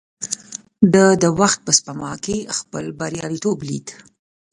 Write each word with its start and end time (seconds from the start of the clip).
ده 0.93 1.05
د 1.23 1.25
وخت 1.39 1.59
په 1.67 1.71
سپما 1.77 2.13
کې 2.23 2.37
خپل 2.57 2.85
برياليتوب 2.99 3.57
ليد. 3.67 3.87